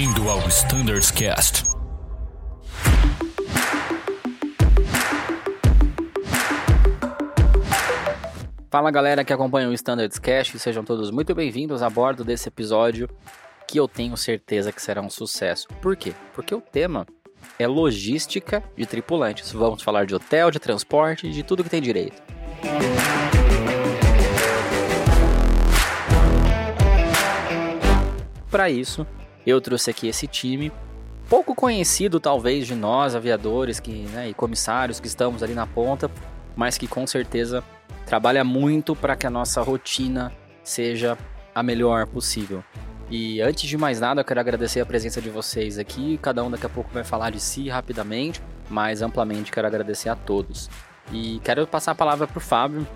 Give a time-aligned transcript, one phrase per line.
[0.00, 1.62] Bem-vindo ao Standards Cast.
[8.70, 13.10] Fala galera que acompanha o Standards Cast, sejam todos muito bem-vindos a bordo desse episódio
[13.68, 15.68] que eu tenho certeza que será um sucesso.
[15.82, 16.14] Por quê?
[16.32, 17.06] Porque o tema
[17.58, 19.52] é logística de tripulantes.
[19.52, 22.22] Vamos falar de hotel, de transporte, de tudo que tem direito.
[28.50, 29.06] Para isso,
[29.50, 30.72] eu trouxe aqui esse time,
[31.28, 36.10] pouco conhecido talvez de nós, aviadores que, né, e comissários que estamos ali na ponta,
[36.56, 37.62] mas que com certeza
[38.06, 40.32] trabalha muito para que a nossa rotina
[40.64, 41.16] seja
[41.54, 42.64] a melhor possível.
[43.10, 46.18] E antes de mais nada, eu quero agradecer a presença de vocês aqui.
[46.22, 50.14] Cada um daqui a pouco vai falar de si rapidamente, mas amplamente quero agradecer a
[50.14, 50.70] todos.
[51.12, 52.86] E quero passar a palavra para o Fábio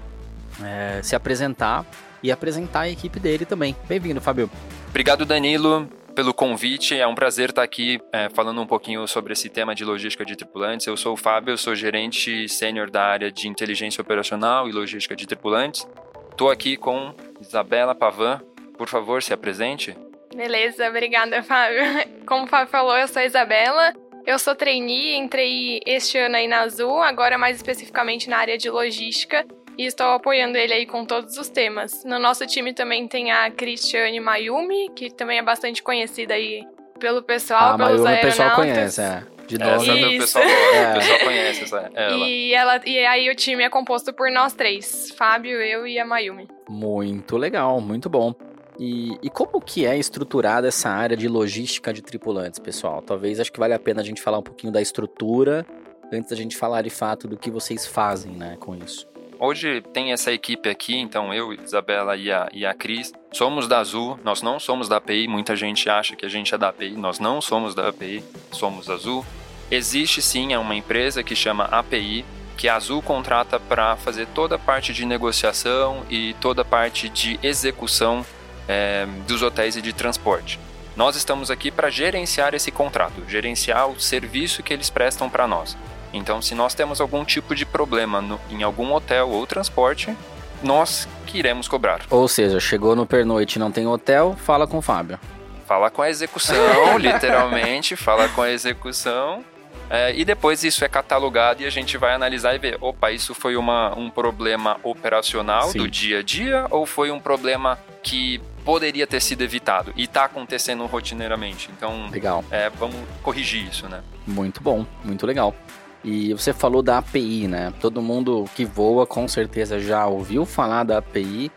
[0.62, 1.84] é, se apresentar
[2.22, 3.74] e apresentar a equipe dele também.
[3.88, 4.48] Bem-vindo, Fábio.
[4.88, 6.98] Obrigado, Danilo, pelo convite.
[6.98, 10.36] É um prazer estar aqui é, falando um pouquinho sobre esse tema de logística de
[10.36, 10.86] tripulantes.
[10.86, 15.26] Eu sou o Fábio, sou gerente sênior da área de inteligência operacional e logística de
[15.26, 15.86] tripulantes.
[16.30, 18.40] Estou aqui com Isabela Pavan.
[18.78, 19.96] Por favor, se apresente.
[20.34, 21.82] Beleza, obrigada, Fábio.
[22.26, 23.92] Como o Fábio falou, eu sou a Isabela.
[24.26, 28.70] Eu sou trainee, entrei este ano aí na Azul, agora mais especificamente na área de
[28.70, 29.46] logística
[29.78, 32.04] e estou apoiando ele aí com todos os temas.
[32.04, 36.66] No nosso time também tem a Cristiane Mayumi, que também é bastante conhecida aí
[36.98, 39.22] pelo pessoal, a pelos Mayumi o pessoal conhece, é.
[39.46, 40.16] De nós, nome.
[40.16, 40.90] o pessoal, é.
[40.90, 42.16] o pessoal conhece essa, ela.
[42.16, 42.80] E, ela.
[42.86, 46.48] e aí o time é composto por nós três, Fábio, eu e a Mayumi.
[46.68, 48.34] Muito legal, muito bom.
[48.78, 53.00] E, e, como que é estruturada essa área de logística de tripulantes, pessoal?
[53.02, 55.64] Talvez acho que vale a pena a gente falar um pouquinho da estrutura
[56.12, 59.06] antes da gente falar de fato do que vocês fazem, né, com isso.
[59.38, 63.78] Hoje tem essa equipe aqui, então eu, Isabela e a, e a Cris, somos da
[63.78, 66.92] Azul, nós não somos da API, muita gente acha que a gente é da API,
[66.92, 68.22] nós não somos da API,
[68.52, 69.26] somos Azul.
[69.70, 72.24] Existe sim uma empresa que chama API,
[72.56, 77.08] que a Azul contrata para fazer toda a parte de negociação e toda a parte
[77.08, 78.24] de execução
[78.68, 80.60] é, dos hotéis e de transporte.
[80.96, 85.76] Nós estamos aqui para gerenciar esse contrato, gerenciar o serviço que eles prestam para nós.
[86.14, 90.16] Então, se nós temos algum tipo de problema no, em algum hotel ou transporte,
[90.62, 92.02] nós que iremos cobrar.
[92.08, 95.18] Ou seja, chegou no pernoite e não tem hotel, fala com o Fábio.
[95.66, 99.44] Fala com a execução, literalmente, fala com a execução.
[99.90, 103.34] É, e depois isso é catalogado e a gente vai analisar e ver, opa, isso
[103.34, 105.78] foi uma, um problema operacional Sim.
[105.78, 110.24] do dia a dia ou foi um problema que poderia ter sido evitado e está
[110.24, 111.68] acontecendo rotineiramente.
[111.76, 112.42] Então, legal.
[112.50, 114.02] É, vamos corrigir isso, né?
[114.26, 115.54] Muito bom, muito legal.
[116.04, 117.72] E você falou da API, né?
[117.80, 121.50] Todo mundo que voa com certeza já ouviu falar da API.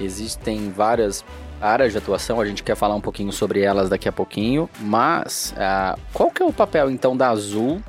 [0.00, 1.22] Existem várias
[1.60, 5.54] áreas de atuação, a gente quer falar um pouquinho sobre elas daqui a pouquinho, mas
[5.56, 7.82] uh, qual que é o papel então da Azul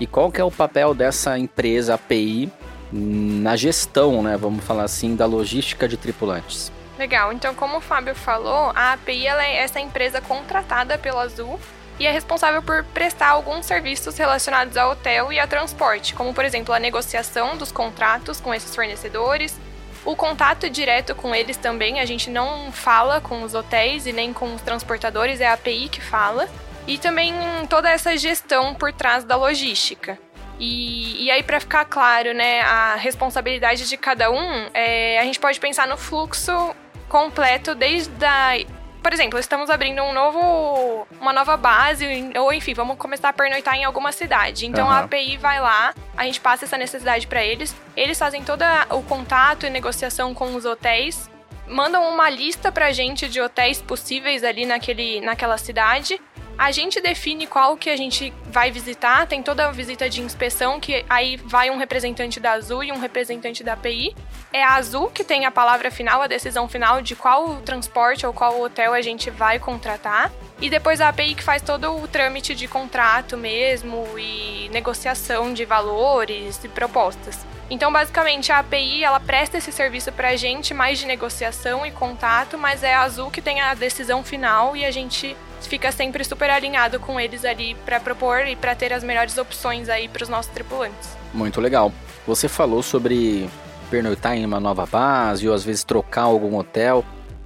[0.00, 2.50] e qual que é o papel dessa empresa API
[2.90, 6.72] na gestão, né, vamos falar assim, da logística de tripulantes?
[6.98, 11.58] Legal, então como o Fábio falou, a API é essa empresa contratada pela Azul
[11.98, 16.44] e é responsável por prestar alguns serviços relacionados ao hotel e a transporte, como por
[16.44, 19.58] exemplo a negociação dos contratos com esses fornecedores,
[20.04, 24.32] o contato direto com eles também, a gente não fala com os hotéis e nem
[24.32, 26.48] com os transportadores, é a API que fala,
[26.86, 27.34] e também
[27.68, 30.18] toda essa gestão por trás da logística.
[30.58, 35.38] E, e aí, para ficar claro, né, a responsabilidade de cada um, é, a gente
[35.40, 36.74] pode pensar no fluxo
[37.08, 38.58] completo desde a
[39.02, 42.06] por exemplo, estamos abrindo um novo, uma nova base,
[42.38, 44.66] ou enfim, vamos começar a pernoitar em alguma cidade.
[44.66, 44.92] Então uhum.
[44.92, 49.02] a API vai lá, a gente passa essa necessidade para eles, eles fazem todo o
[49.02, 51.28] contato e negociação com os hotéis,
[51.66, 56.20] mandam uma lista pra gente de hotéis possíveis ali naquele, naquela cidade
[56.62, 60.78] a gente define qual que a gente vai visitar, tem toda a visita de inspeção,
[60.78, 64.14] que aí vai um representante da Azul e um representante da API.
[64.52, 68.32] É a Azul que tem a palavra final, a decisão final de qual transporte ou
[68.32, 70.30] qual hotel a gente vai contratar.
[70.60, 75.64] E depois a API que faz todo o trâmite de contrato mesmo e negociação de
[75.64, 77.44] valores e propostas.
[77.68, 81.90] Então, basicamente, a API ela presta esse serviço para a gente, mais de negociação e
[81.90, 85.36] contato, mas é a Azul que tem a decisão final e a gente
[85.68, 89.88] fica sempre super alinhado com eles ali para propor e para ter as melhores opções
[89.88, 91.16] aí para os nossos tripulantes.
[91.32, 91.92] Muito legal.
[92.26, 93.48] Você falou sobre
[93.90, 97.04] pernoitar em uma nova base ou às vezes trocar algum hotel.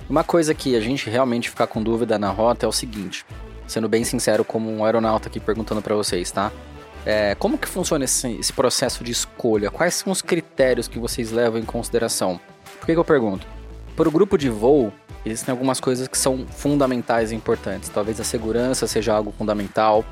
[0.09, 3.27] Uma coisa que a gente realmente fica com dúvida na rota é o seguinte,
[3.67, 6.53] sendo bem sincero como um aeronauta aqui perguntando para vocês, tá?
[7.05, 9.71] É, como que funciona esse, esse, processo de escolha?
[9.71, 12.41] Quais são os critérios que vocês levam em consideração?
[12.81, 13.47] Por que, que eu pergunto?
[13.97, 14.93] Para o grupo de voo,
[15.25, 17.89] existem algumas coisas que são fundamentais e importantes.
[17.89, 20.05] Talvez a segurança seja algo fundamental,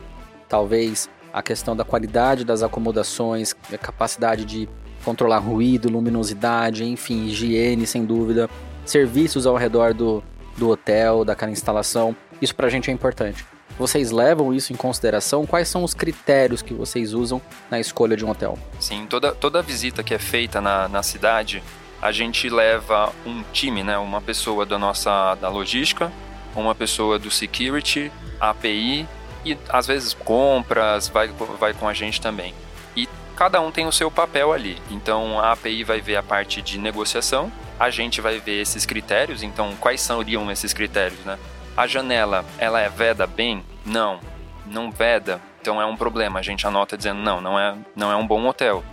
[0.49, 4.69] talvez a questão da qualidade das acomodações, a capacidade de
[5.05, 8.49] controlar ruído, luminosidade, enfim, higiene, sem dúvida,
[8.87, 10.25] serviços ao redor do,
[10.57, 12.17] do hotel, daquela instalação.
[12.41, 13.45] Isso para a gente é importante.
[13.79, 15.45] Vocês levam isso em consideração?
[15.45, 18.57] Quais são os critérios que vocês usam na escolha de um hotel?
[18.79, 21.63] Sim, toda, toda visita que é feita na, na cidade,
[22.05, 23.97] a gente leva um time, né?
[23.97, 26.13] Uma pessoa da nossa da logística,
[26.55, 29.09] uma pessoa do security, API
[29.43, 31.29] e às vezes compras, vai,
[31.59, 32.53] vai com a gente também.
[32.95, 34.77] E cada um tem o seu papel ali.
[34.91, 39.43] Então a API vai ver a parte de negociação, a gente vai ver esses critérios,
[39.43, 41.39] então quais seriam esses critérios, né?
[41.75, 43.65] A janela, ela é veda bem?
[43.83, 44.21] Não,
[44.67, 45.41] não veda.
[45.59, 46.39] Então é um problema.
[46.39, 48.85] A gente anota dizendo não, não é, não é um bom hotel.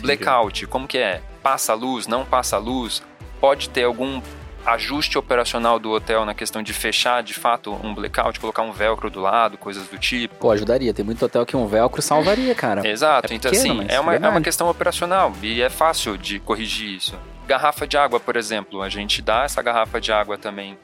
[0.00, 1.20] Blackout, como que é?
[1.42, 3.02] Passa luz, não passa luz?
[3.40, 4.20] Pode ter algum
[4.66, 9.08] ajuste operacional do hotel na questão de fechar de fato um blackout, colocar um velcro
[9.08, 10.34] do lado, coisas do tipo.
[10.36, 10.92] Pô, ajudaria.
[10.92, 12.86] Tem muito hotel que um velcro salvaria, cara.
[12.86, 13.32] Exato.
[13.32, 17.18] É então, assim, é uma, é uma questão operacional e é fácil de corrigir isso.
[17.46, 18.82] Garrafa de água, por exemplo.
[18.82, 20.76] A gente dá essa garrafa de água também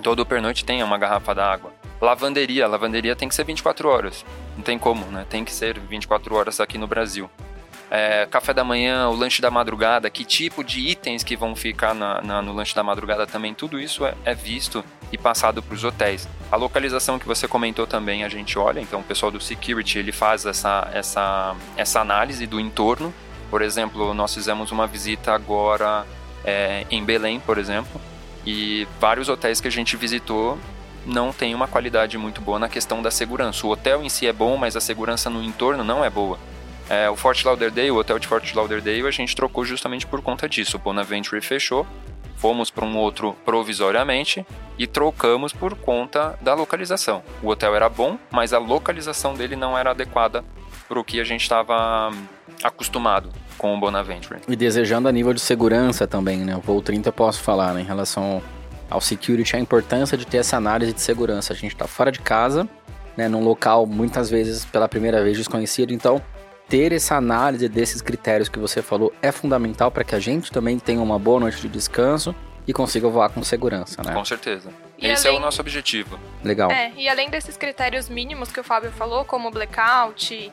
[0.00, 1.72] Todo pernoite tem uma garrafa d'água.
[2.00, 4.24] Lavanderia, lavanderia tem que ser 24 horas.
[4.56, 5.26] Não tem como, né?
[5.28, 7.30] Tem que ser 24 horas aqui no Brasil.
[7.94, 11.94] É, café da manhã, o lanche da madrugada, que tipo de itens que vão ficar
[11.94, 15.74] na, na, no lanche da madrugada também, tudo isso é, é visto e passado para
[15.74, 16.26] os hotéis.
[16.50, 20.10] A localização que você comentou também a gente olha, então o pessoal do security ele
[20.10, 23.12] faz essa, essa, essa análise do entorno.
[23.50, 26.06] Por exemplo, nós fizemos uma visita agora
[26.46, 28.00] é, em Belém, por exemplo,
[28.46, 30.58] e vários hotéis que a gente visitou
[31.04, 33.66] não tem uma qualidade muito boa na questão da segurança.
[33.66, 36.38] O hotel em si é bom, mas a segurança no entorno não é boa.
[36.92, 40.46] É, o Fort Lauderdale, o hotel de Fort Lauderdale, a gente trocou justamente por conta
[40.46, 40.76] disso.
[40.76, 41.86] O Bonaventure fechou,
[42.36, 44.44] fomos para um outro provisoriamente
[44.78, 47.22] e trocamos por conta da localização.
[47.42, 50.44] O hotel era bom, mas a localização dele não era adequada
[50.86, 52.10] para o que a gente estava
[52.62, 54.40] acostumado com o Bonaventure.
[54.46, 56.54] E desejando a nível de segurança também, né?
[56.54, 57.80] O voo 30 eu posso falar, né?
[57.80, 58.42] Em relação
[58.90, 61.54] ao security, a importância de ter essa análise de segurança.
[61.54, 62.68] A gente está fora de casa,
[63.16, 63.30] né?
[63.30, 66.20] Num local muitas vezes pela primeira vez desconhecido, então
[66.68, 70.78] ter essa análise desses critérios que você falou é fundamental para que a gente também
[70.78, 72.34] tenha uma boa noite de descanso
[72.66, 74.12] e consiga voar com segurança, né?
[74.12, 74.70] Com certeza.
[74.98, 75.38] E Esse além...
[75.38, 76.18] é o nosso objetivo.
[76.44, 76.70] Legal.
[76.70, 80.52] É, e além desses critérios mínimos que o Fábio falou, como blackout,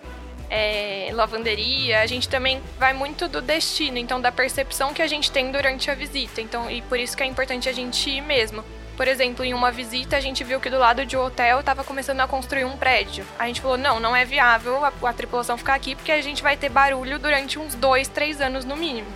[0.49, 5.31] é, lavanderia, a gente também vai muito do destino, então da percepção que a gente
[5.31, 6.41] tem durante a visita.
[6.41, 8.63] Então, e por isso que é importante a gente ir mesmo.
[8.99, 11.85] Por exemplo, em uma visita a gente viu que do lado de um hotel estava
[11.85, 13.25] começando a construir um prédio.
[13.39, 16.43] A gente falou: não, não é viável a, a tripulação ficar aqui porque a gente
[16.43, 19.07] vai ter barulho durante uns dois, três anos no mínimo.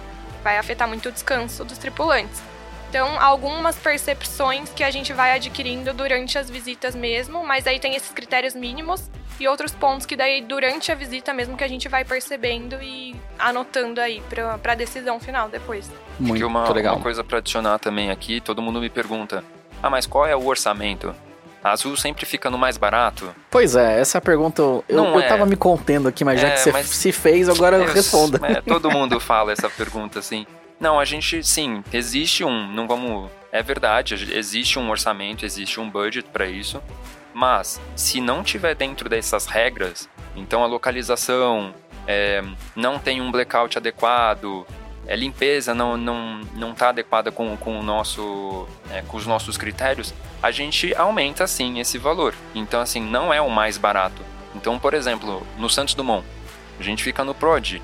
[0.42, 2.42] Vai afetar muito o descanso dos tripulantes.
[2.88, 7.94] Então, algumas percepções que a gente vai adquirindo durante as visitas mesmo, mas aí tem
[7.94, 11.90] esses critérios mínimos e outros pontos que daí durante a visita mesmo que a gente
[11.90, 15.92] vai percebendo e anotando aí para a decisão final depois.
[16.18, 16.96] Muito uma, legal.
[16.96, 19.44] Uma coisa para adicionar também aqui, todo mundo me pergunta:
[19.84, 21.14] "Ah, mas qual é o orçamento?"
[21.64, 23.34] Azul sempre fica no mais barato?
[23.50, 25.28] Pois é, essa pergunta eu, eu, é.
[25.28, 28.40] tava me contendo aqui, mas é, já que você se fez, agora eu, responda.
[28.46, 30.46] É, todo mundo fala essa pergunta assim.
[30.78, 35.90] Não, a gente, sim, existe um, não vamos, é verdade, existe um orçamento, existe um
[35.90, 36.84] budget para isso,
[37.34, 41.74] mas se não tiver dentro dessas regras, então a localização
[42.06, 42.44] é,
[42.76, 44.66] não tem um blackout adequado,
[45.08, 49.58] é, limpeza não não não está adequada com, com o nosso é, com os nossos
[49.58, 52.34] critérios, a gente aumenta sim esse valor.
[52.54, 54.22] Então assim não é o mais barato.
[54.56, 56.26] Então por exemplo no Santos Dumont
[56.80, 57.82] a gente fica no Prod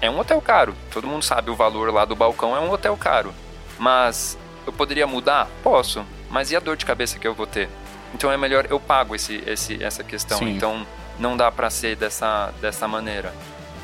[0.00, 0.74] é um hotel caro.
[0.90, 3.34] Todo mundo sabe o valor lá do balcão é um hotel caro.
[3.78, 5.48] Mas eu poderia mudar?
[5.62, 6.04] Posso.
[6.30, 7.68] Mas e a dor de cabeça que eu vou ter?
[8.14, 10.38] Então é melhor eu pago esse, esse, essa questão.
[10.38, 10.56] Sim.
[10.56, 10.86] Então
[11.18, 13.34] não dá para ser dessa, dessa maneira.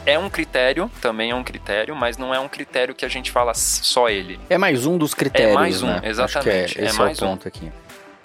[0.06, 3.32] É um critério, também é um critério, mas não é um critério que a gente
[3.32, 4.38] fala só ele.
[4.48, 5.50] É mais um dos critérios.
[5.50, 6.00] É mais um, né?
[6.04, 6.48] exatamente.
[6.48, 7.48] Acho que é, esse é, é o ponto um.
[7.48, 7.72] aqui.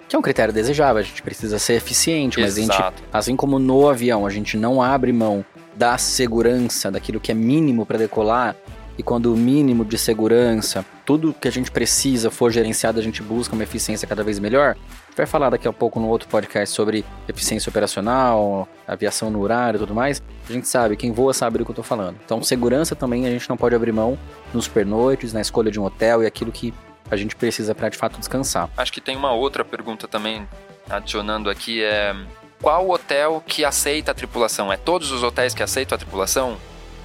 [0.08, 2.82] Que é um critério desejável, a gente precisa ser eficiente, mas Exato.
[2.82, 7.32] a gente, assim como no avião, a gente não abre mão da segurança, daquilo que
[7.32, 8.54] é mínimo para decolar,
[8.98, 13.22] e quando o mínimo de segurança, tudo que a gente precisa for gerenciado, a gente
[13.22, 14.76] busca uma eficiência cada vez melhor.
[15.16, 19.80] Vai falar daqui a pouco no outro podcast sobre eficiência operacional, aviação no horário e
[19.80, 20.22] tudo mais.
[20.48, 22.16] A gente sabe, quem voa sabe do que eu tô falando.
[22.24, 24.18] Então, segurança também a gente não pode abrir mão
[24.52, 26.72] nos pernoites, na escolha de um hotel e aquilo que
[27.10, 28.70] a gente precisa para de fato descansar.
[28.76, 30.46] Acho que tem uma outra pergunta também
[30.88, 32.14] adicionando aqui é
[32.62, 34.72] qual hotel que aceita a tripulação?
[34.72, 36.56] É todos os hotéis que aceitam a tripulação?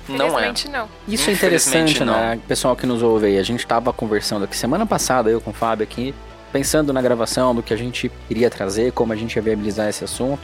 [0.09, 0.53] Não é.
[0.71, 0.87] Não.
[1.07, 2.39] Isso é interessante, né?
[2.47, 5.53] Pessoal que nos ouve aí, a gente tava conversando aqui semana passada, eu com o
[5.53, 6.13] Fábio aqui,
[6.51, 10.03] pensando na gravação do que a gente iria trazer, como a gente ia viabilizar esse
[10.03, 10.39] assunto.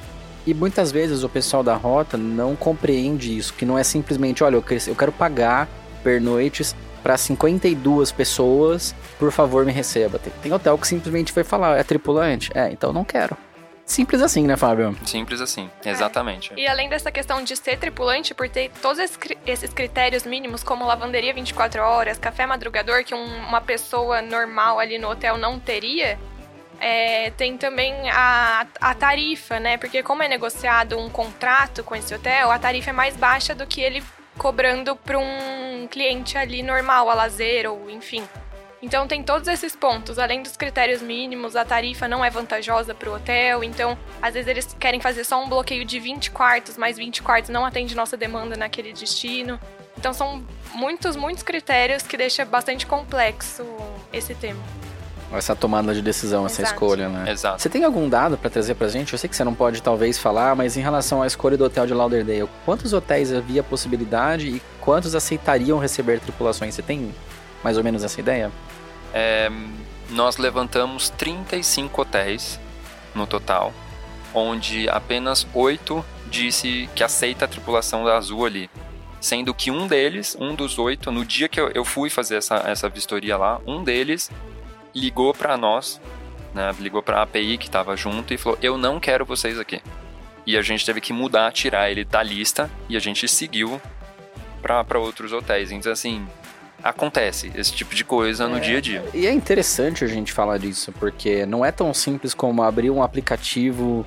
[0.46, 4.56] E muitas vezes o pessoal da rota não compreende isso, que não é simplesmente, olha,
[4.56, 5.70] eu quero- eu quero pagar
[6.04, 10.20] pernoites para 52 pessoas, por favor me receba.
[10.20, 12.52] Tem, tem hotel que simplesmente vai falar, é tripulante?
[12.54, 13.38] É, então não quero.
[13.86, 14.98] Simples assim, né, Fábio?
[15.06, 16.54] Simples assim, exatamente.
[16.56, 18.98] E além dessa questão de ser tripulante, por ter todos
[19.46, 24.98] esses critérios mínimos, como lavanderia 24 horas, café madrugador, que um- uma pessoa normal ali
[24.98, 26.18] no hotel não teria,
[26.80, 29.78] é, tem também a, a tarifa, né?
[29.78, 33.68] Porque como é negociado um contrato com esse hotel, a tarifa é mais baixa do
[33.68, 34.02] que ele
[34.38, 38.24] cobrando para um cliente ali normal, a lazer ou enfim.
[38.84, 43.10] Então tem todos esses pontos, além dos critérios mínimos, a tarifa não é vantajosa para
[43.10, 46.98] o hotel, então às vezes eles querem fazer só um bloqueio de 20 quartos, mas
[46.98, 49.58] 20 quartos não atende nossa demanda naquele destino.
[49.98, 50.44] Então são
[50.76, 53.66] muitos, muitos critérios que deixa bastante complexo
[54.12, 54.62] esse tema.
[55.32, 56.76] Essa tomada de decisão, essa Exato.
[56.76, 57.32] escolha, né?
[57.32, 57.62] Exato.
[57.62, 59.14] Você tem algum dado pra trazer pra gente?
[59.14, 61.88] Eu sei que você não pode talvez falar, mas em relação à escolha do hotel
[61.88, 66.76] de Lauderdale, quantos hotéis havia possibilidade e quantos aceitariam receber tripulações?
[66.76, 67.16] Você tem
[67.64, 68.52] mais ou menos essa ideia?
[69.14, 69.50] É,
[70.10, 72.60] nós levantamos 35 hotéis
[73.14, 73.74] no total,
[74.34, 78.70] onde apenas 8 disse que aceita a tripulação da Azul ali.
[79.22, 82.56] Sendo que um deles, um dos oito, no dia que eu, eu fui fazer essa,
[82.66, 84.30] essa vistoria lá, um deles
[84.94, 86.02] ligou para nós,
[86.54, 89.82] né, ligou para a API que estava junto e falou: Eu não quero vocês aqui.
[90.46, 93.82] E a gente teve que mudar, tirar ele da lista e a gente seguiu
[94.62, 95.72] para outros hotéis.
[95.72, 96.28] Então, assim,
[96.84, 98.60] acontece esse tipo de coisa no É.
[98.60, 99.04] dia a dia.
[99.14, 103.02] E é interessante a gente falar disso, porque não é tão simples como abrir um
[103.02, 104.06] aplicativo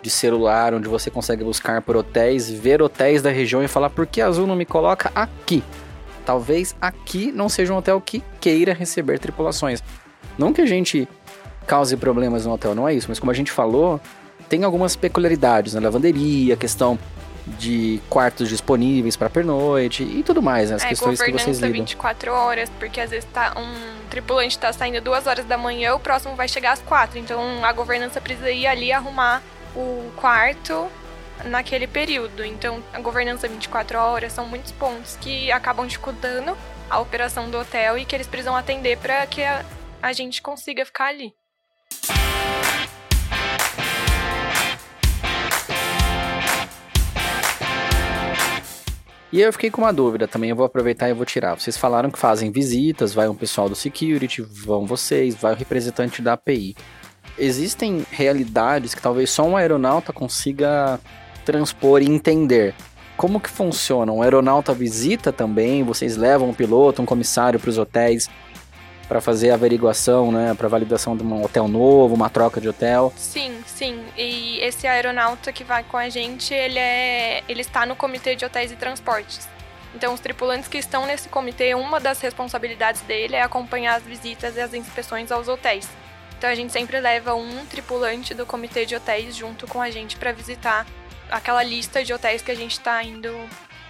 [0.00, 4.06] de celular onde você consegue buscar por hotéis, ver hotéis da região e falar por
[4.06, 5.62] que Azul não me coloca aqui.
[6.26, 9.82] Talvez aqui não seja um hotel que queira receber tripulações.
[10.38, 11.06] Não que a gente
[11.66, 14.00] cause problemas no hotel, não é isso, mas como a gente falou,
[14.48, 16.98] tem algumas peculiaridades na lavanderia, questão
[17.46, 20.76] de quartos disponíveis para pernoite e tudo mais, né?
[20.76, 21.84] as é, questões que vocês governança lidam.
[21.84, 26.00] 24 horas, porque às vezes tá um tripulante tá saindo duas horas da manhã, o
[26.00, 27.18] próximo vai chegar às quatro.
[27.18, 29.42] Então a governança precisa ir ali arrumar
[29.76, 30.88] o quarto
[31.44, 32.44] naquele período.
[32.44, 36.56] Então a governança 24 horas são muitos pontos que acabam dificultando
[36.88, 39.64] a operação do hotel e que eles precisam atender para que a,
[40.00, 41.34] a gente consiga ficar ali.
[49.34, 51.58] E eu fiquei com uma dúvida também, eu vou aproveitar e vou tirar.
[51.58, 56.22] Vocês falaram que fazem visitas, vai um pessoal do security, vão vocês, vai o representante
[56.22, 56.76] da API.
[57.36, 61.00] Existem realidades que talvez só um aeronauta consiga
[61.44, 62.76] transpor e entender.
[63.16, 64.12] Como que funciona?
[64.12, 68.30] Um aeronauta visita também, vocês levam um piloto, um comissário para os hotéis
[69.08, 73.12] para fazer averiguação, né, para validação de um hotel novo, uma troca de hotel.
[73.16, 74.02] Sim, sim.
[74.16, 78.44] E esse aeronauta que vai com a gente, ele é, ele está no comitê de
[78.44, 79.48] hotéis e transportes.
[79.94, 84.56] Então, os tripulantes que estão nesse comitê, uma das responsabilidades dele é acompanhar as visitas
[84.56, 85.88] e as inspeções aos hotéis.
[86.36, 90.16] Então, a gente sempre leva um tripulante do comitê de hotéis junto com a gente
[90.16, 90.84] para visitar
[91.30, 93.30] aquela lista de hotéis que a gente está indo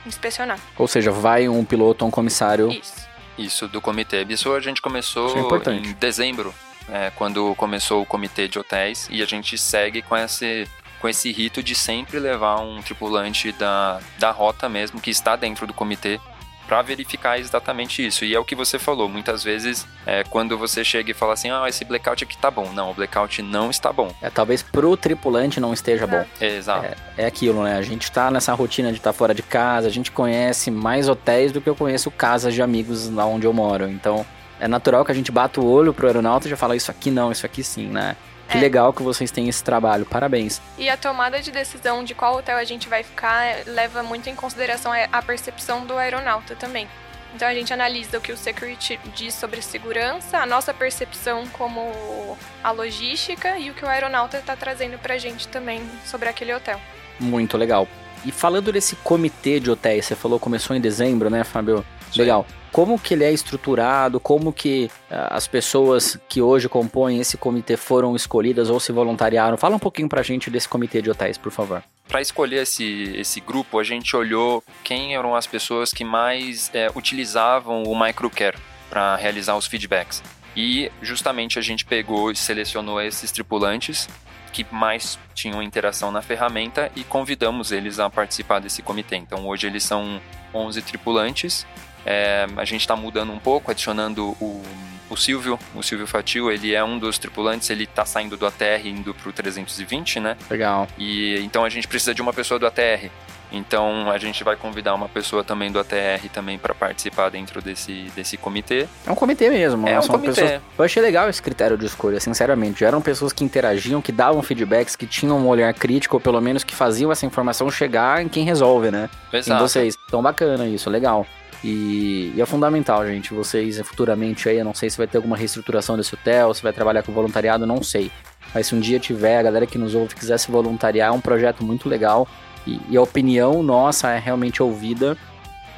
[0.07, 0.61] inspecionar.
[0.77, 3.14] Ou seja, vai um piloto ou um comissário Isso.
[3.39, 4.25] Isso, do comitê.
[4.29, 5.29] Isso a gente começou
[5.67, 6.55] é em dezembro,
[6.89, 10.69] é, quando começou o comitê de hotéis, e a gente segue com esse,
[11.01, 15.67] com esse rito de sempre levar um tripulante da, da rota mesmo, que está dentro
[15.67, 16.21] do comitê,
[16.67, 18.25] para verificar exatamente isso.
[18.25, 21.51] E é o que você falou, muitas vezes, é, quando você chega e fala assim,
[21.51, 22.71] ah, esse blackout aqui tá bom.
[22.73, 24.15] Não, o blackout não está bom.
[24.23, 26.25] É, talvez pro tripulante não esteja bom.
[26.41, 26.97] Exato.
[27.17, 27.77] É aquilo, né?
[27.77, 31.53] A gente tá nessa rotina de estar fora de casa, a gente conhece mais hotéis
[31.53, 33.89] do que eu conheço casas de amigos lá onde eu moro.
[33.89, 34.25] Então,
[34.61, 37.11] é natural que a gente bata o olho pro aeronauta e já fala isso aqui
[37.11, 38.17] não, isso aqui sim, né?
[38.49, 38.61] Que É.
[38.61, 40.61] legal que vocês têm esse trabalho, parabéns.
[40.79, 44.29] E a tomada de decisão de qual hotel a gente vai ficar eh, leva muito
[44.29, 46.87] em consideração a a percepção do aeronauta também.
[47.35, 52.39] Então a gente analisa o que o security diz sobre segurança, a nossa percepção como
[52.63, 56.81] a logística e o que o aeronauta está trazendo pra gente também sobre aquele hotel.
[57.19, 57.89] Muito legal.
[58.25, 61.85] E falando desse comitê de hotéis, você falou começou em dezembro, né, Fábio?
[62.17, 62.47] Legal.
[62.73, 64.19] Como que ele é estruturado?
[64.19, 69.57] Como que ah, as pessoas que hoje compõem esse comitê foram escolhidas ou se voluntariaram?
[69.57, 71.83] Fala um pouquinho pra gente desse comitê de hotéis, por favor.
[72.09, 76.91] Para escolher esse, esse grupo, a gente olhou quem eram as pessoas que mais é,
[76.95, 78.59] utilizavam o microcare
[78.91, 80.23] para realizar os feedbacks.
[80.57, 84.09] E justamente a gente pegou e selecionou esses tripulantes
[84.55, 89.17] que mais tinham interação na ferramenta e convidamos eles a participar desse comitê.
[89.17, 90.21] Então hoje eles são
[90.55, 91.67] 11 tripulantes.
[92.07, 94.63] É, a gente está mudando um pouco, adicionando o,
[95.11, 98.87] o Silvio, o Silvio Fatil, ele é um dos tripulantes, ele está saindo do ATR
[98.87, 100.37] indo para o 320, né?
[100.49, 100.87] Legal.
[100.97, 103.11] E então a gente precisa de uma pessoa do ATR.
[103.55, 108.11] Então a gente vai convidar uma pessoa também do ATR também para participar dentro desse,
[108.15, 108.87] desse comitê.
[109.07, 109.87] É um comitê mesmo.
[109.87, 110.01] É né?
[110.01, 110.43] um comitê.
[110.43, 110.61] Pessoas...
[110.79, 112.81] Eu achei legal esse critério de escolha, sinceramente.
[112.81, 116.41] Já eram pessoas que interagiam, que davam feedbacks, que tinham um olhar crítico, ou pelo
[116.41, 119.09] menos que faziam essa informação chegar em quem resolve, né?
[119.33, 119.63] Exato.
[119.63, 119.97] Em vocês.
[120.07, 121.27] Então bacana isso, legal.
[121.63, 123.33] E, e, é fundamental, gente.
[123.33, 126.73] Vocês futuramente aí, eu não sei se vai ter alguma reestruturação desse hotel, se vai
[126.75, 128.11] trabalhar com voluntariado, não sei.
[128.55, 131.21] Mas se um dia tiver, a galera que nos ouve quiser se voluntariar, é um
[131.21, 132.29] projeto muito legal.
[132.67, 135.17] E, e a opinião nossa é realmente ouvida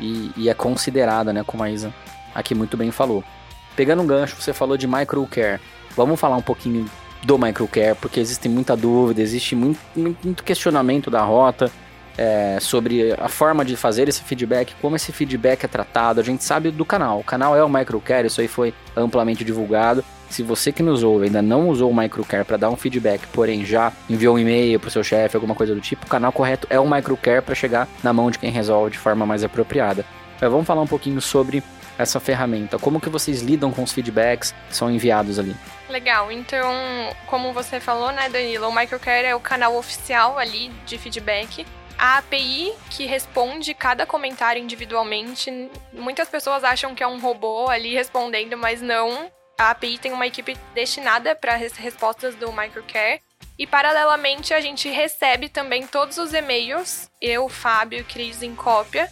[0.00, 1.42] e, e, é considerada, né?
[1.44, 1.92] Como a Isa
[2.34, 3.24] aqui muito bem falou.
[3.74, 5.60] Pegando um gancho, você falou de microcare.
[5.96, 6.88] Vamos falar um pouquinho
[7.22, 11.70] do microcare, porque existe muita dúvida, existe muito, muito questionamento da rota
[12.16, 16.20] é, sobre a forma de fazer esse feedback, como esse feedback é tratado.
[16.20, 17.20] A gente sabe do canal.
[17.20, 20.04] O canal é o Microcare, isso aí foi amplamente divulgado.
[20.28, 23.64] Se você que nos ouve ainda não usou o Microcare para dar um feedback, porém
[23.64, 26.66] já enviou um e-mail para o seu chefe, alguma coisa do tipo, o canal correto
[26.70, 30.04] é o Microcare para chegar na mão de quem resolve de forma mais apropriada.
[30.40, 31.62] Mas vamos falar um pouquinho sobre
[31.98, 32.78] essa ferramenta.
[32.78, 35.56] Como que vocês lidam com os feedbacks que são enviados ali?
[35.88, 36.74] Legal, então,
[37.26, 41.64] como você falou, né, Danilo, o Microcare é o canal oficial ali de feedback
[41.98, 45.70] a API que responde cada comentário individualmente.
[45.92, 49.30] Muitas pessoas acham que é um robô ali respondendo, mas não.
[49.58, 53.22] A API tem uma equipe destinada para as respostas do Microcare.
[53.58, 59.10] E paralelamente a gente recebe também todos os e-mails, eu, Fábio Cris em cópia,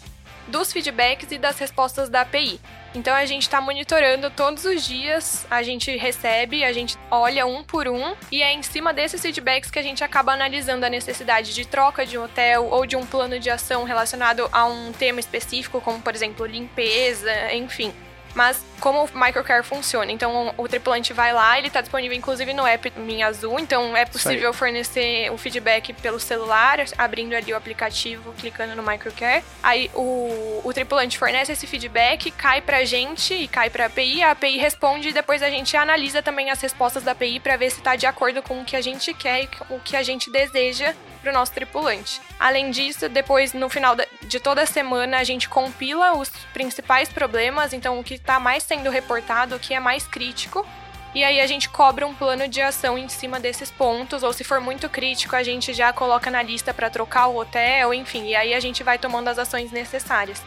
[0.48, 2.60] dos feedbacks e das respostas da API.
[2.94, 7.64] Então a gente está monitorando todos os dias, a gente recebe, a gente olha um
[7.64, 11.54] por um e é em cima desses feedbacks que a gente acaba analisando a necessidade
[11.54, 15.18] de troca de um hotel ou de um plano de ação relacionado a um tema
[15.18, 17.92] específico, como por exemplo limpeza, enfim.
[18.34, 20.10] Mas como o Microcare funciona?
[20.10, 24.04] Então o tripulante vai lá, ele está disponível inclusive no app Minha Azul, então é
[24.04, 29.44] possível fornecer o feedback pelo celular, abrindo ali o aplicativo, clicando no Microcare.
[29.62, 34.32] Aí o, o tripulante fornece esse feedback, cai pra gente e cai pra API, a
[34.32, 37.78] API responde e depois a gente analisa também as respostas da API para ver se
[37.78, 40.94] está de acordo com o que a gente quer e o que a gente deseja
[41.24, 42.20] para o nosso tripulante.
[42.38, 47.72] Além disso, depois no final de toda a semana a gente compila os principais problemas,
[47.72, 50.66] então o que está mais sendo reportado, o que é mais crítico.
[51.14, 54.44] E aí a gente cobra um plano de ação em cima desses pontos, ou se
[54.44, 58.34] for muito crítico, a gente já coloca na lista para trocar o hotel, enfim, e
[58.34, 60.42] aí a gente vai tomando as ações necessárias.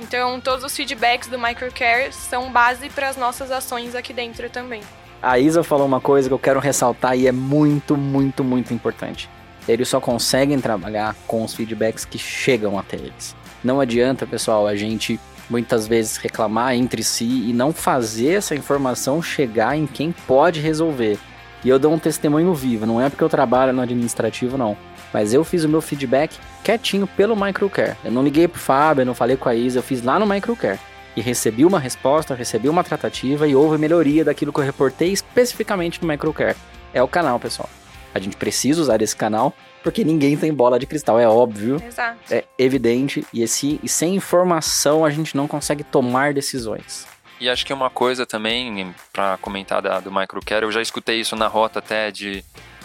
[0.00, 4.82] Então, todos os feedbacks do Microcare são base para as nossas ações aqui dentro também.
[5.20, 9.28] A Isa falou uma coisa que eu quero ressaltar e é muito, muito, muito importante
[9.68, 13.34] eles só conseguem trabalhar com os feedbacks que chegam até eles.
[13.62, 19.22] Não adianta, pessoal, a gente muitas vezes reclamar entre si e não fazer essa informação
[19.22, 21.18] chegar em quem pode resolver.
[21.64, 24.76] E eu dou um testemunho vivo, não é porque eu trabalho no administrativo, não.
[25.12, 27.96] Mas eu fiz o meu feedback quietinho pelo Microcare.
[28.04, 30.26] Eu não liguei pro Fábio, eu não falei com a Isa, eu fiz lá no
[30.26, 30.78] Microcare.
[31.16, 36.02] E recebi uma resposta, recebi uma tratativa e houve melhoria daquilo que eu reportei especificamente
[36.02, 36.56] no Microcare.
[36.92, 37.68] É o canal, pessoal.
[38.14, 41.82] A gente precisa usar esse canal porque ninguém tem bola de cristal, é óbvio.
[41.84, 42.18] Exato.
[42.30, 47.06] É evidente e, esse, e sem informação a gente não consegue tomar decisões.
[47.40, 51.34] E acho que uma coisa também, para comentar da, do Microcare, eu já escutei isso
[51.34, 52.44] na rota até de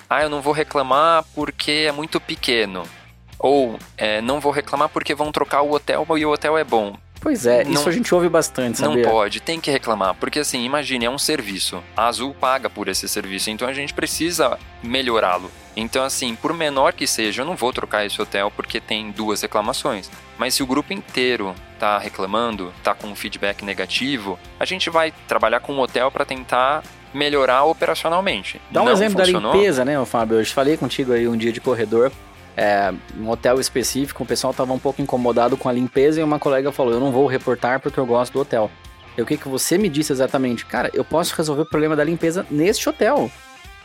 [0.10, 2.84] ah, eu não vou reclamar porque é muito pequeno.
[3.38, 6.98] Ou é, não vou reclamar porque vão trocar o hotel e o hotel é bom.
[7.22, 9.04] Pois é, Não- isso a gente ouve bastante, sabia?
[9.04, 10.16] Não pode, tem que reclamar.
[10.16, 11.84] Porque assim, imagine, é um serviço.
[11.96, 15.52] A Azul paga por esse serviço, então a gente precisa melhorá-lo.
[15.76, 19.42] Então, assim, por menor que seja, eu não vou trocar esse hotel porque tem duas
[19.42, 20.10] reclamações.
[20.38, 25.14] Mas se o grupo inteiro tá reclamando, tá com um feedback negativo, a gente vai
[25.28, 28.62] trabalhar com o hotel para tentar melhorar operacionalmente.
[28.70, 29.52] Dá um Não exemplo funcionou?
[29.52, 30.40] da limpeza, né, Fábio?
[30.40, 32.12] Eu falei contigo aí um dia de corredor,
[32.56, 36.40] é, um hotel específico, o pessoal tava um pouco incomodado com a limpeza e uma
[36.40, 38.70] colega falou: Eu não vou reportar porque eu gosto do hotel.
[39.18, 40.66] E o que, que você me disse exatamente?
[40.66, 43.30] Cara, eu posso resolver o problema da limpeza neste hotel.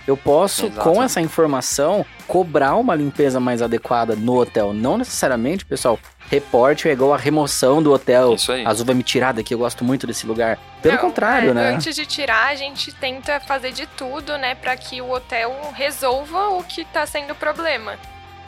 [0.07, 0.81] Eu posso, Exato.
[0.83, 4.75] com essa informação, cobrar uma limpeza mais adequada no hotel.
[4.75, 5.99] Não necessariamente, pessoal,
[6.31, 8.35] reporte é igual a remoção do hotel.
[8.35, 8.67] Isso aí.
[8.67, 10.59] A Azul vai me tirar daqui, eu gosto muito desse lugar.
[10.83, 11.71] Pelo Não, contrário, é, né?
[11.71, 16.49] Antes de tirar, a gente tenta fazer de tudo, né, para que o hotel resolva
[16.51, 17.99] o que tá sendo problema.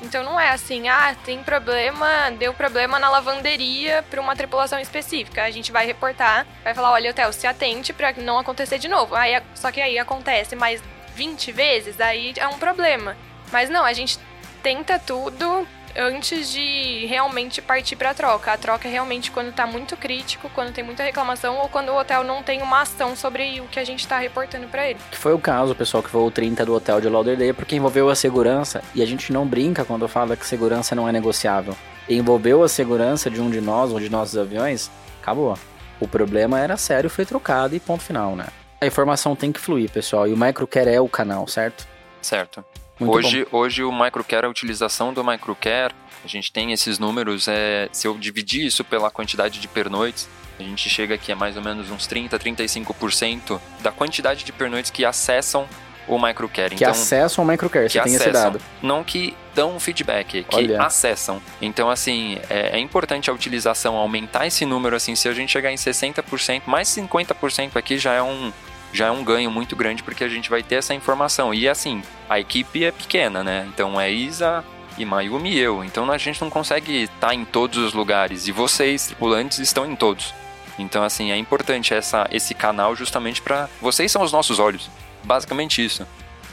[0.02, 5.42] Então não é assim, ah, tem problema, deu problema na lavanderia para uma tripulação específica.
[5.42, 9.14] A gente vai reportar, vai falar, olha, hotel, se atente para não acontecer de novo.
[9.14, 10.82] Aí, só que aí acontece mais
[11.14, 13.16] 20 vezes, aí é um problema.
[13.50, 14.18] Mas não, a gente
[14.62, 18.52] tenta tudo antes de realmente partir para a troca.
[18.52, 21.98] A troca é realmente quando está muito crítico, quando tem muita reclamação ou quando o
[21.98, 24.98] hotel não tem uma ação sobre o que a gente está reportando para ele.
[25.10, 28.14] Que foi o caso, pessoal, que voou 30 do hotel de Lauderdale, porque envolveu a
[28.14, 31.76] segurança e a gente não brinca quando fala que segurança não é negociável.
[32.08, 35.58] envolveu a segurança de um de nós ou de nossos aviões, acabou.
[35.98, 38.46] O problema era sério, foi trocado e ponto final, né?
[38.80, 41.86] A informação tem que fluir, pessoal, e o Microcare é o canal, certo?
[42.20, 42.64] Certo.
[42.98, 43.58] Muito hoje, bom.
[43.58, 48.16] hoje o microcare, a utilização do microcare, a gente tem esses números, é, se eu
[48.16, 50.28] dividir isso pela quantidade de pernoites,
[50.58, 54.90] a gente chega aqui a mais ou menos uns 30, 35% da quantidade de pernoites
[54.90, 55.68] que acessam
[56.08, 56.74] o microcare.
[56.74, 58.60] Que então, acessam o microcare, você acessam, tem esse dado.
[58.82, 60.82] Não que dão feedback, que Olha.
[60.82, 61.42] acessam.
[61.60, 65.72] Então, assim, é, é, importante a utilização, aumentar esse número, assim, se a gente chegar
[65.72, 68.52] em 60%, mais 50% aqui já é um,
[68.92, 71.52] já é um ganho muito grande porque a gente vai ter essa informação.
[71.52, 73.66] E assim, a equipe é pequena, né?
[73.68, 74.64] Então é Isa
[74.98, 75.84] e Mayumi e eu.
[75.84, 78.48] Então a gente não consegue estar em todos os lugares.
[78.48, 80.34] E vocês, tripulantes, estão em todos.
[80.78, 83.68] Então, assim, é importante essa, esse canal justamente para.
[83.80, 84.90] Vocês são os nossos olhos.
[85.24, 86.06] Basicamente isso.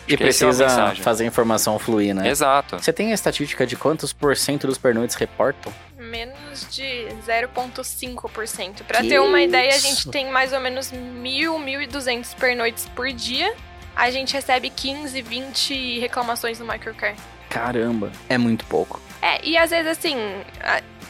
[0.08, 2.30] E é precisa é fazer a informação fluir, né?
[2.30, 2.78] Exato.
[2.78, 5.72] Você tem a estatística de quantos por cento dos pernoites reportam?
[6.14, 8.84] Menos de 0,5%.
[8.84, 13.52] Para ter uma ideia, a gente tem mais ou menos 1.000, 1.200 pernoites por dia.
[13.96, 17.16] A gente recebe 15, 20 reclamações no Microcare.
[17.50, 19.02] Caramba, é muito pouco.
[19.24, 20.16] É, e às vezes assim,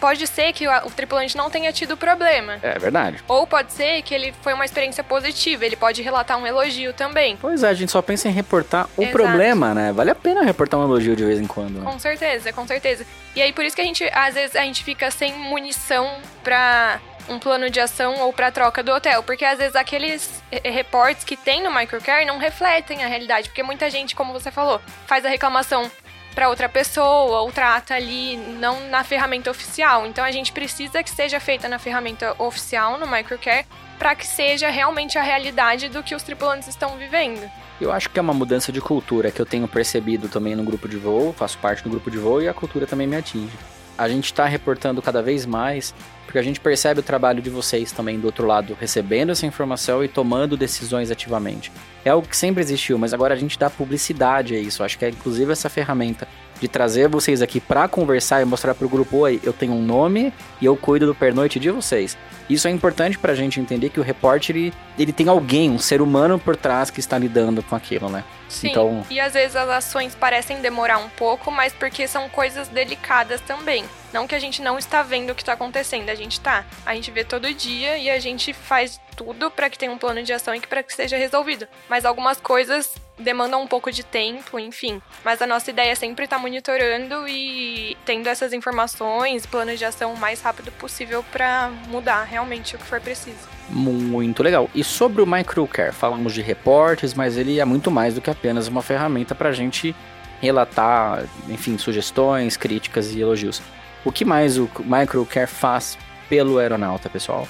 [0.03, 2.59] pode ser que o, o, tripulante não tenha tido problema.
[2.61, 3.23] É verdade.
[3.25, 7.37] Ou pode ser que ele foi uma experiência positiva, ele pode relatar um elogio também.
[7.37, 9.17] Pois é, a gente só pensa em reportar o Exato.
[9.17, 9.93] problema, né?
[9.93, 11.79] Vale a pena reportar um elogio de vez em quando.
[11.79, 11.89] Né?
[11.89, 13.05] Com certeza, com certeza.
[13.33, 16.99] E aí por isso que a gente, às vezes, a gente fica sem munição pra
[17.29, 21.37] um plano de ação ou para troca do hotel, porque às vezes aqueles reportes que
[21.37, 25.29] tem no microcare não refletem a realidade, porque muita gente, como você falou, faz a
[25.29, 25.89] reclamação
[26.33, 30.05] para outra pessoa ou trata ali não na ferramenta oficial.
[30.05, 33.65] Então a gente precisa que seja feita na ferramenta oficial no Microcare
[33.97, 37.49] para que seja realmente a realidade do que os tripulantes estão vivendo.
[37.79, 40.87] Eu acho que é uma mudança de cultura que eu tenho percebido também no grupo
[40.87, 43.53] de voo, faço parte do grupo de voo e a cultura também me atinge.
[43.97, 45.93] A gente está reportando cada vez mais
[46.33, 50.03] porque a gente percebe o trabalho de vocês também do outro lado, recebendo essa informação
[50.03, 51.71] e tomando decisões ativamente.
[52.03, 54.83] É algo que sempre existiu, mas agora a gente dá publicidade a isso.
[54.83, 56.27] Acho que é inclusive essa ferramenta
[56.59, 59.81] de trazer vocês aqui para conversar e mostrar para o grupo: oi, eu tenho um
[59.83, 62.17] nome e eu cuido do pernoite de vocês.
[62.49, 65.77] Isso é importante para a gente entender que o repórter ele, ele tem alguém, um
[65.77, 68.23] ser humano por trás que está lidando com aquilo, né?
[68.49, 69.05] Sim, então...
[69.07, 73.85] e às vezes as ações parecem demorar um pouco, mas porque são coisas delicadas também.
[74.13, 76.63] Não que a gente não está vendo o que está acontecendo, a gente tá.
[76.85, 80.21] A gente vê todo dia e a gente faz tudo para que tenha um plano
[80.21, 81.67] de ação e para que seja resolvido.
[81.89, 85.01] Mas algumas coisas demandam um pouco de tempo, enfim.
[85.23, 89.85] Mas a nossa ideia é sempre estar tá monitorando e tendo essas informações, planos de
[89.85, 93.49] ação o mais rápido possível para mudar realmente o que for preciso.
[93.69, 94.69] Muito legal.
[94.75, 98.67] E sobre o Microcare, falamos de reportes, mas ele é muito mais do que apenas
[98.67, 99.95] uma ferramenta para a gente
[100.41, 103.61] relatar, enfim, sugestões, críticas e elogios.
[104.05, 107.47] O que mais o Microcare faz pelo aeronauta, pessoal?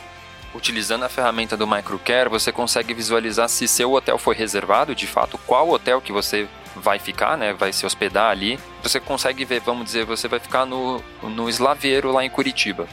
[0.54, 5.38] Utilizando a ferramenta do Microcare, você consegue visualizar se seu hotel foi reservado, de fato,
[5.48, 7.54] qual hotel que você vai ficar, né?
[7.54, 8.60] Vai se hospedar ali.
[8.84, 12.88] Você consegue ver, vamos dizer, você vai ficar no, no Slaveiro lá em Curitiba.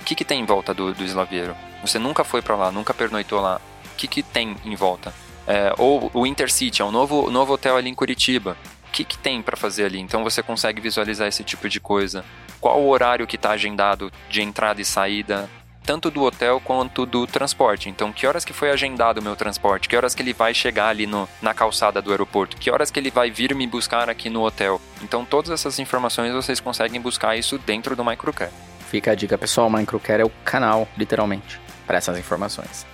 [0.00, 1.56] O que, que tem em volta do, do Slaveiro?
[1.82, 3.60] Você nunca foi para lá, nunca pernoitou lá.
[3.92, 5.12] O que, que tem em volta?
[5.46, 8.56] É, ou o Intercity, é um novo, novo hotel ali em Curitiba.
[8.88, 10.00] O que, que tem para fazer ali?
[10.00, 12.24] Então você consegue visualizar esse tipo de coisa.
[12.66, 15.48] Qual o horário que está agendado de entrada e saída?
[15.84, 17.88] tanto do hotel quanto do transporte.
[17.88, 19.88] Então, que horas que foi agendado o meu transporte?
[19.88, 22.56] Que horas que ele vai chegar ali no, na calçada do aeroporto?
[22.56, 24.80] Que horas que ele vai vir me buscar aqui no hotel?
[25.00, 28.50] Então, todas essas informações vocês conseguem buscar isso dentro do Microcare.
[28.90, 32.84] Fica a dica, pessoal, o Microcare é o canal, literalmente, para essas informações.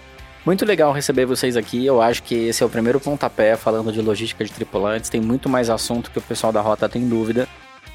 [0.44, 1.86] Muito legal receber vocês aqui.
[1.86, 5.08] Eu acho que esse é o primeiro pontapé falando de logística de tripulantes.
[5.08, 7.48] Tem muito mais assunto que o pessoal da rota tem dúvida.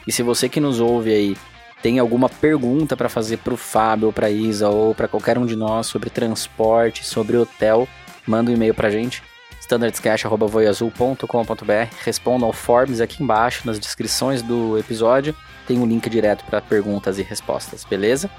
[0.08, 1.38] E se você que nos ouve aí
[1.82, 5.56] tem alguma pergunta para fazer para o Fábio, para Isa ou para qualquer um de
[5.56, 7.88] nós sobre transporte, sobre hotel,
[8.26, 9.22] manda um e-mail para a gente
[9.62, 11.96] standardscash@voiazul.com.br.
[12.04, 15.36] Responda ao forms aqui embaixo nas descrições do episódio.
[15.68, 18.32] Tem um link direto para perguntas e respostas, beleza?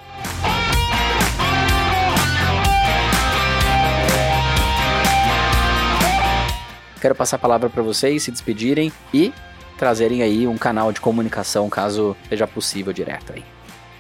[7.01, 9.33] Quero passar a palavra para vocês se despedirem e
[9.79, 13.45] trazerem aí um canal de comunicação, caso seja possível direto aí.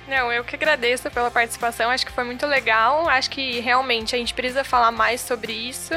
[0.09, 3.09] Não, eu que agradeço pela participação, acho que foi muito legal.
[3.09, 5.95] Acho que realmente a gente precisa falar mais sobre isso.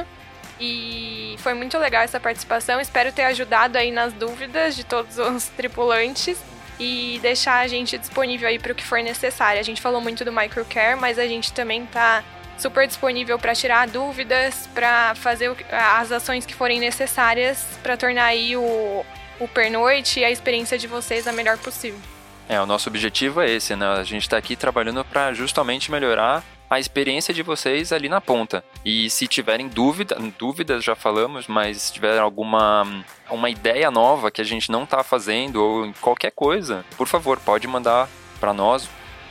[0.60, 2.80] E foi muito legal essa participação.
[2.80, 6.38] Espero ter ajudado aí nas dúvidas de todos os tripulantes
[6.80, 9.60] e deixar a gente disponível aí para o que for necessário.
[9.60, 12.24] A gente falou muito do microcare, mas a gente também tá
[12.58, 18.56] super disponível para tirar dúvidas, para fazer as ações que forem necessárias para tornar aí
[18.56, 19.06] o,
[19.41, 21.99] o pernoite e a experiência de vocês a melhor possível.
[22.47, 23.88] É, o nosso objetivo é esse, né?
[23.88, 28.63] A gente está aqui trabalhando para justamente melhorar a experiência de vocês ali na ponta.
[28.86, 34.41] E se tiverem dúvida, dúvidas já falamos, mas se tiver alguma uma ideia nova que
[34.41, 38.08] a gente não está fazendo ou qualquer coisa, por favor, pode mandar
[38.39, 38.88] para nós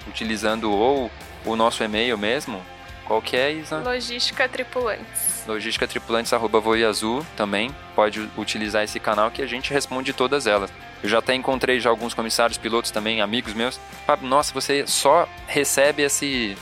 [0.09, 1.11] utilizando ou
[1.45, 2.61] o nosso e-mail mesmo.
[3.07, 3.79] Qual que Isa?
[3.79, 5.40] Logística Tripulantes.
[5.51, 10.73] Logística Tripulantes arroba Azul também pode utilizar esse canal que a gente responde todas elas.
[11.03, 13.81] Eu já até encontrei já alguns comissários pilotos também, amigos meus.
[14.23, 16.57] Nossa, você só recebe esse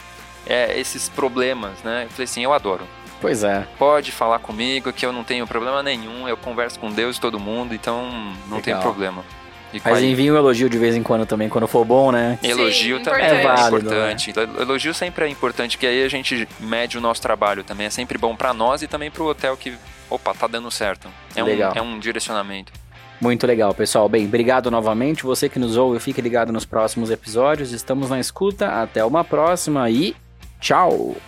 [0.46, 2.04] é, esses problemas, né?
[2.04, 2.86] Eu falei assim, eu adoro.
[3.20, 3.66] Pois é.
[3.76, 7.38] Pode falar comigo que eu não tenho problema nenhum, eu converso com Deus e todo
[7.38, 8.08] mundo, então
[8.46, 8.62] não Legal.
[8.62, 9.24] tem problema.
[9.72, 12.38] E Mas envia um elogio de vez em quando também, quando for bom, né?
[12.42, 14.32] Elogio Sim, também é, é importante.
[14.34, 14.48] Né?
[14.60, 17.86] Elogio sempre é importante, porque aí a gente mede o nosso trabalho também.
[17.86, 19.74] É sempre bom para nós e também para o hotel que,
[20.08, 21.08] opa, tá dando certo.
[21.36, 21.72] É, Legal.
[21.74, 22.72] Um, é um direcionamento.
[23.20, 24.08] Muito legal, pessoal.
[24.08, 25.24] Bem, obrigado novamente.
[25.24, 27.72] Você que nos ouve, fique ligado nos próximos episódios.
[27.72, 28.82] Estamos na escuta.
[28.82, 30.14] Até uma próxima e
[30.60, 31.27] Tchau!